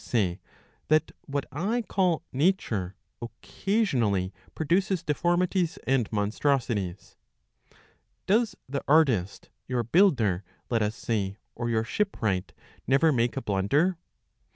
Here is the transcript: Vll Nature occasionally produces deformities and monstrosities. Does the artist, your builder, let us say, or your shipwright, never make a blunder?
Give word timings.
Vll 0.01 0.39
Nature 2.33 2.95
occasionally 3.21 4.33
produces 4.55 5.03
deformities 5.03 5.77
and 5.85 6.11
monstrosities. 6.11 7.17
Does 8.25 8.55
the 8.67 8.83
artist, 8.87 9.51
your 9.67 9.83
builder, 9.83 10.43
let 10.71 10.81
us 10.81 10.95
say, 10.95 11.37
or 11.53 11.69
your 11.69 11.83
shipwright, 11.83 12.51
never 12.87 13.11
make 13.11 13.37
a 13.37 13.43
blunder? 13.43 13.99